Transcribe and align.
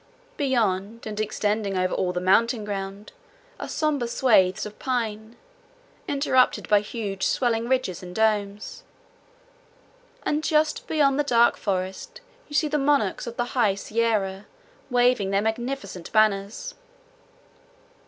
Beyond, 0.35 1.05
and 1.05 1.19
extending 1.19 1.77
over 1.77 1.93
all 1.93 2.11
the 2.11 2.19
middle 2.19 2.65
ground, 2.65 3.11
are 3.59 3.67
somber 3.69 4.07
swaths 4.07 4.65
of 4.65 4.79
pine, 4.79 5.35
interrupted 6.07 6.67
by 6.67 6.79
huge 6.81 7.21
swelling 7.21 7.69
ridges 7.69 8.01
and 8.01 8.15
domes; 8.15 8.81
and 10.23 10.43
just 10.43 10.87
beyond 10.87 11.19
the 11.19 11.23
dark 11.23 11.55
forest 11.55 12.19
you 12.47 12.55
see 12.55 12.67
the 12.67 12.79
monarchs 12.79 13.27
of 13.27 13.37
the 13.37 13.45
High 13.53 13.75
Sierra 13.75 14.47
waving 14.89 15.29
their 15.29 15.39
magnificent 15.39 16.11
banners. 16.11 16.73